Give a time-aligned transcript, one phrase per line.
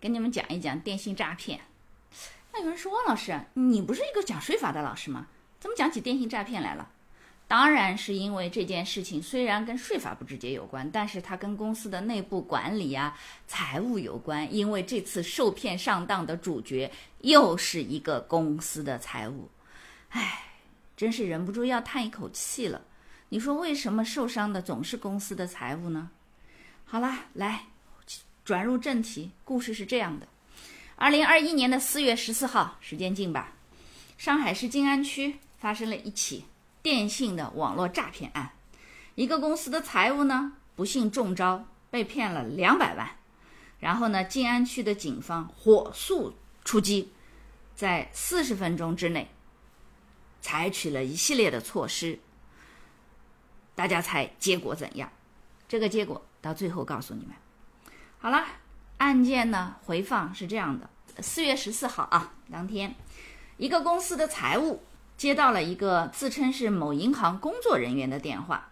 [0.00, 1.60] 跟你们讲一讲电信诈骗。
[2.52, 5.26] 那有人说，汪老师，你不是一个讲税法的老师吗？
[5.60, 6.90] 怎么讲起电信诈骗来了？
[7.46, 14.52] 当然是因为这件事情虽然跟税法不直接有关，但是它跟公司的内部管理啊、财务有关。
[14.54, 16.90] 因为这次受骗上当的主角
[17.22, 19.48] 又是一个公司的财务，
[20.10, 20.44] 唉，
[20.96, 22.80] 真是忍不住要叹一口气了。
[23.28, 26.10] 你说为什么受伤的总是公司的财务呢？
[26.84, 27.64] 好了，来。
[28.50, 30.26] 转入正题，故事是这样的：
[30.96, 33.52] 二零二一年的四月十四号，时间近吧？
[34.18, 36.46] 上海市静安区发生了一起
[36.82, 38.50] 电信的网络诈骗案，
[39.14, 43.08] 一个公司的财务呢不幸中招，被骗了两百万。
[43.78, 47.12] 然后呢，静安区的警方火速出击，
[47.76, 49.30] 在四十分钟之内，
[50.40, 52.18] 采取了一系列的措施。
[53.76, 55.08] 大家猜结果怎样？
[55.68, 57.36] 这个结果到最后告诉你们。
[58.22, 58.44] 好了，
[58.98, 60.90] 案件呢回放是这样的：
[61.22, 62.94] 四月十四号啊，当天，
[63.56, 64.82] 一个公司的财务
[65.16, 68.68] 接到了一个自称是某银行工作人员的电话。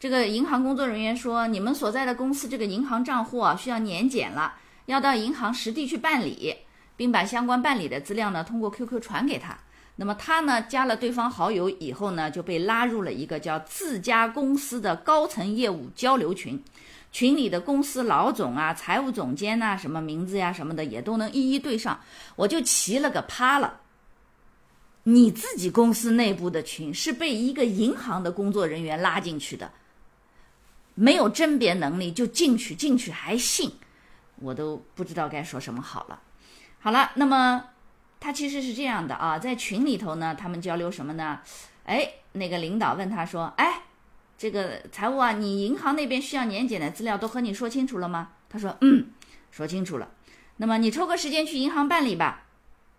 [0.00, 4.54] 这个银行工作人员说：“你们所在的公司这个银行账户啊需要年检了，
[4.86, 6.56] 要到银行实地去办理，
[6.96, 9.56] 并把相关办理的资料呢通过 QQ 传给他。
[10.02, 16.60] 那么他呢加了对方好友以后呢，就被拉入了一个叫自家公司的高层业务交流群。”
[17.12, 22.00] 群里的公司老总啊、财务总监呐，什么名字呀、什么的也都能一一对上，
[22.34, 23.78] 我就奇了个趴了。
[25.04, 29.70] 你自己公司内部的群是被一个银行的工作人员拉进去的，
[30.94, 33.70] 没有甄别能力就进去，进去还信，
[34.40, 36.20] 我都不知道该说什么好了。
[36.80, 37.62] 好了，那么
[38.22, 41.40] 他其实是这样的啊，在群里头呢，他们交流什么呢？
[41.84, 43.82] 哎，那个领导问他说：“哎。”
[44.38, 48.30] 这个财务啊，你银行那边需要年检的资料都和你说清楚了吗？
[48.50, 49.06] 他说，嗯，
[49.52, 50.10] 说清楚了。
[50.56, 52.46] 那么你抽个时间去银行办理吧。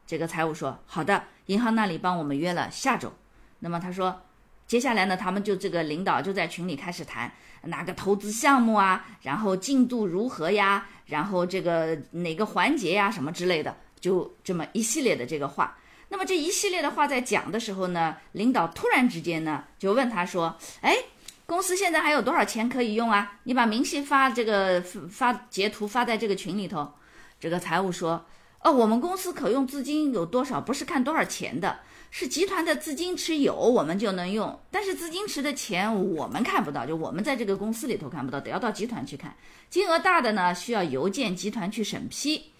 [0.07, 3.11] 这个财务说，好的，银行那里帮我们约了下周。
[3.59, 4.21] 那么他说，
[4.65, 7.29] 接下来呢，他们就这个领导就在群里开始谈
[7.63, 15.79] 哪个投资项目啊，然后进度如何呀，然后这个哪个环节呀，什么之类的，就这么一系列的这个话。
[16.09, 20.97] 那么这一系列的话在讲的时候呢，领导突然之间呢就问他说，哎。
[21.45, 23.39] 公司现在还有多少钱可以用啊？
[23.43, 24.81] 你把明细发这个
[25.11, 26.89] 发截图发在这个群里头。
[27.37, 28.25] 这个财务说
[28.63, 31.81] ：“哦，我们公司可用资金有多少，不是看多少钱的，
[32.11, 34.57] 是集团的资金池有我们就能用。
[34.71, 39.35] 但是资金池的钱我们看不到，就我们在这个公司里头看不到，得要到集团去看。
[39.69, 42.52] 金额大的呢，需要邮件集团去审批。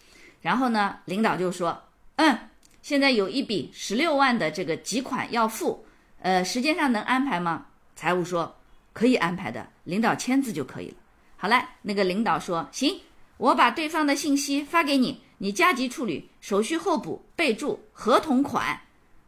[0.44, 1.82] 然后呢，领导就说：
[2.18, 2.38] 嗯，
[2.84, 5.84] 现在有一笔十六万的这个急款要付，
[6.22, 7.66] 呃，时间上能安排吗？
[7.96, 8.56] 财务说。”
[8.94, 10.96] 可以安排的，领导签字就可以了。
[11.36, 13.02] 好了，那个领导说行，
[13.38, 18.82] 我把对方的信息发给你，你加急处理，手续后补，备注合同款。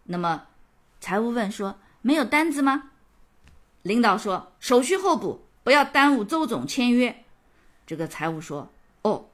[0.04, 0.44] 那么，
[1.02, 2.92] 财务问说没有单子吗？
[3.82, 7.24] 领导说手续后补，不要耽误周总签约。
[7.88, 8.72] 这个财务说
[9.02, 9.26] 哦，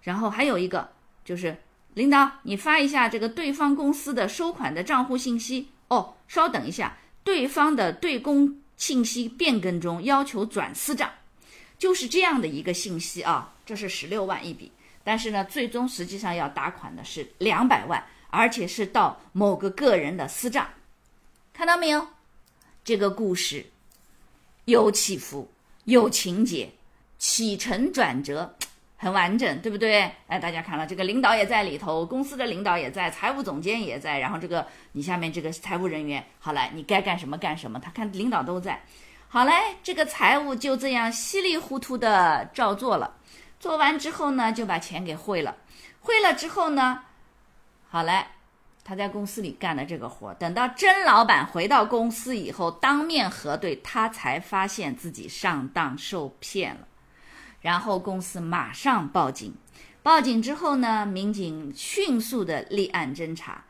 [0.00, 0.88] 然后还有一个
[1.24, 1.56] 就是
[1.94, 5.68] 领导，你发一下这个对方公司的收款的账户信息。
[5.88, 8.60] 哦，稍等一下，对方的对公。
[8.76, 11.08] 信息变更中要求转私账，
[11.78, 13.54] 就是这样的一个信息啊。
[13.64, 14.70] 这是十六万一笔，
[15.04, 20.68] 但是呢，最终实际上要打款的是两百万，而且是到某个个人的私账。
[21.52, 22.04] 看到没有？
[22.82, 23.64] 这个故事
[24.64, 25.48] 有起伏，
[25.84, 26.68] 有情节，
[27.16, 28.56] 起承转折。
[29.04, 30.10] 很完整，对不对？
[30.28, 37.78] 哎，大家看了，这个领导也在里头，公司的领导也在，财务总监也在，然后这个你下面这个财务人员，好来，你该干什么干什么。
[37.78, 38.82] 他看领导都在，
[39.28, 39.52] 好嘞，
[39.82, 43.14] 这个财务就这样稀里糊涂的照做了。
[43.60, 45.54] 做完之后呢，就把钱给汇了。
[46.00, 47.02] 汇了之后呢，
[47.90, 48.24] 好嘞，
[48.82, 56.88] 他在公司里干的这个活，等到甄老板回到公司以后，当面核对，他才发现自己上当受骗了。
[57.64, 59.54] 然后公司马上报警，
[60.02, 63.64] 报警之后呢，民警迅速的立案侦查，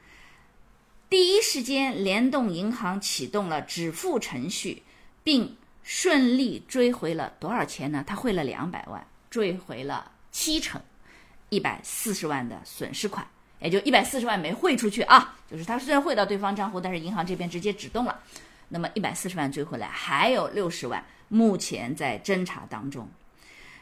[1.08, 4.82] 第一时间联动银行启动了止付程序，
[5.22, 8.02] 并顺利追回了多少钱呢？
[8.04, 10.82] 他汇了两百万，追回了七成，
[11.50, 13.24] 一百四十万的损失款，
[13.60, 18.18] 也就一百四十万没汇出去啊，就是他虽然汇到对方账户，但是银行这边直接止动了。
[18.70, 23.08] 那么一百四十万追回来，还有六十万目前在侦查当中。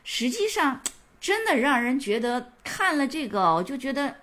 [0.04, 0.81] 实际上，
[1.20, 4.14] 真的让人觉得看了这个，我就觉得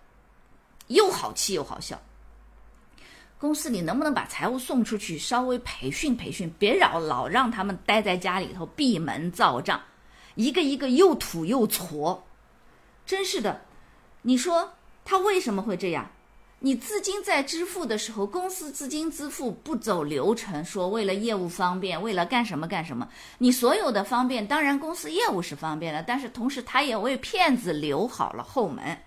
[0.87, 1.99] 又好气又好笑。
[3.37, 9.81] 公司里能不能把财务送出去，稍微培训培训，别老老让他们待在家里头闭门造账，
[10.35, 12.19] 一个一个又土又矬，
[13.05, 13.61] 真是的。
[14.21, 14.73] 你说
[15.05, 16.11] 他为什么会这样？
[16.61, 23.07] 你资金在支付的时候，公司资金支付不走流程，说为了业务方便，为了干什么干什么？
[23.37, 28.97] 你所有的方便，当然公司业务是方便了，但是同时他也为骗子留好了后门。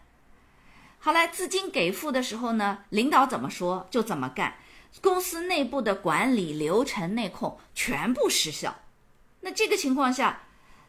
[0.99, 4.55] 好来，资金给付的时候呢，领导怎么说就怎么干，
[5.03, 8.75] 公司内部的管理流程内控全部失效。
[9.41, 10.41] 那这个情况下，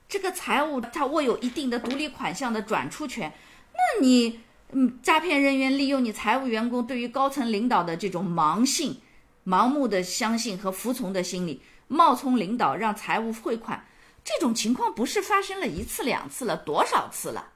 [0.08, 3.34] 这个财务他握有一定的独立款项的转出权，
[3.74, 4.40] 那你。
[4.76, 9.00] 嗯，诈骗人员利用你财务员工对于高层领导的这种盲信、
[9.46, 13.86] 盲目的相信和服从的心理，冒充领导让财务汇款，
[14.24, 17.52] 这种情况不是发生了一次两次了，多少次了？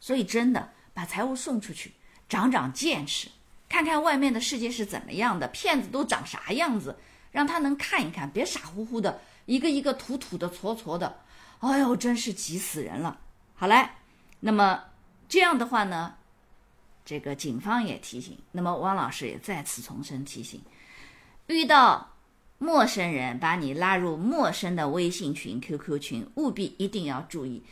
[0.00, 1.92] 所以真的把财务送出去，
[2.30, 3.28] 长长见识，
[3.68, 6.96] 看看外面的世界是怎么样的，骗子都长啥样子，
[7.30, 11.20] 让他能看一看，别傻乎乎的，一个一个土土的、矬矬的，
[11.58, 13.18] 哎呦，真是急死人了。
[13.54, 13.90] 好嘞，
[14.40, 14.84] 那么
[15.28, 16.14] 这样的话呢？
[17.08, 20.60] 这个警方也提醒，那么汪老师也再次重申提醒：
[21.46, 22.06] 遇到
[22.58, 27.62] 陌生人把你拉入陌生的微信群、QQ 群，务必一定要注意，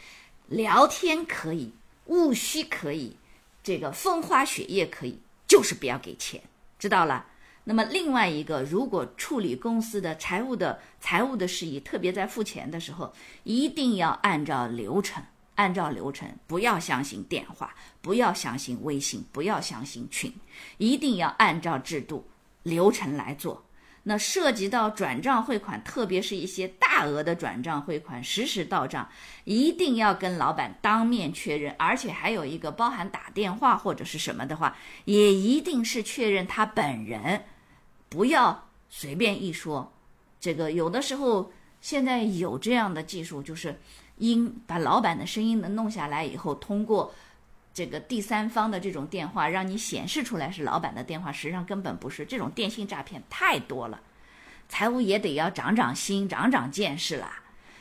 [0.48, 1.70] 聊天可以，
[2.06, 3.14] 务虚可以，
[3.62, 6.42] 这个风花雪月可以，就是不要给钱，
[6.78, 7.26] 知道了？
[7.64, 13.12] 那么另外一个，如果处理公司的财务的财务的事宜，特别在付钱的时候，
[13.44, 15.22] 一定要按照流程。
[15.56, 20.32] 按照流程，不要相信电话，不要相信微信，不要相信群，
[20.78, 22.26] 一定要按照制度
[22.62, 23.62] 流程来做。
[24.08, 29.08] 那涉及到转账汇款，特别是一些大额的转账汇款，实时到账，
[29.42, 34.76] 一定要跟老板当面确认，而且还有一个包含打电话或者是什么的话，
[35.06, 37.42] 也一定是确认他本人，
[38.08, 39.92] 不要随便一说。
[40.38, 41.50] 这个有的时候
[41.86, 43.78] 现在有这样的技术，就是。
[44.18, 47.14] 音把老板的声音能弄下来以后，通过
[47.72, 52.24] 这个第三方的这种电话，让你显示出来是老板的电话，实际上根本不是。
[52.24, 54.00] 这种电信诈骗太多了，
[54.68, 57.30] 财务也得要长长心、长长见识了。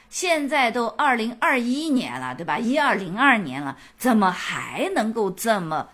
[0.10, 2.60] 现在都二零二一年了，对吧？
[2.60, 5.90] 一二零二年了，怎么还能够这么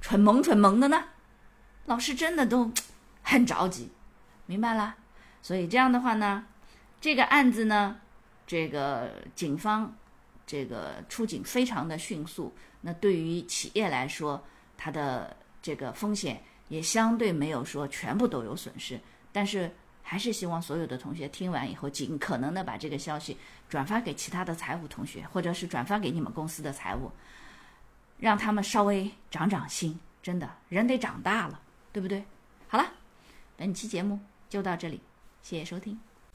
[0.00, 1.02] 蠢萌蠢萌的呢？
[1.86, 2.70] 老师真的都
[3.22, 3.90] 很着急，
[4.46, 4.94] 明白了。
[5.40, 6.44] 所以这样的话呢，
[7.00, 8.00] 这个案子呢。
[8.50, 9.94] 这个警方，
[10.46, 12.50] 这个出警非常的迅速。
[12.80, 14.42] 那对于企业来说，
[14.74, 18.98] 它的这个风险也相对没有说全部都有损失。
[19.32, 19.70] 但是
[20.02, 23.36] 还是希望所有的同学听完以后，尽可能的把这个消息
[23.68, 27.12] 转发给其他的财务同学，或者是转发给你们公司的财务，
[28.16, 30.00] 让他们稍微长长心。
[30.22, 31.60] 真的，人得长大了，
[31.92, 32.24] 对不对？
[32.66, 32.94] 好了，
[33.58, 34.18] 本期节目
[34.48, 35.02] 就到这里，
[35.42, 36.07] 谢谢收听。